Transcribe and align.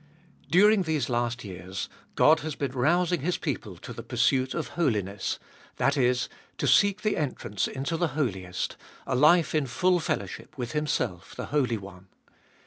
During 0.49 0.81
these 0.81 1.09
last 1.09 1.43
years 1.43 1.87
God 2.15 2.39
has 2.39 2.55
been 2.55 2.71
rousing 2.71 3.21
His 3.21 3.37
people 3.37 3.75
to 3.75 3.93
372 3.93 3.93
Ebe 3.93 3.93
ibolfest 3.93 3.93
of 3.93 3.95
nil 3.95 3.95
the 3.95 4.09
pursuit 4.55 4.59
of 4.59 4.67
holiness— 4.73 5.39
that 5.77 5.95
is, 5.95 6.29
to 6.57 6.65
seek 6.67 7.01
the 7.03 7.17
entrance 7.17 7.67
into 7.67 7.97
the 7.97 8.15
Holiest, 8.17 8.77
a 9.05 9.15
life 9.15 9.53
in 9.53 9.67
full 9.67 9.99
fellowship 9.99 10.57
with 10.57 10.71
Himself, 10.71 11.35
the 11.35 11.45
Holy 11.53 11.77
One. 11.77 12.07